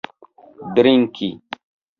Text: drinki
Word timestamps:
drinki 0.75 1.29